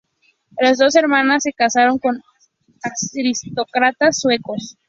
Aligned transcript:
Las 0.59 0.79
dos 0.79 0.95
hermanas 0.95 1.43
se 1.43 1.53
casaron 1.53 1.99
con 1.99 2.19
aristócratas 3.13 4.17
suecos. 4.17 4.75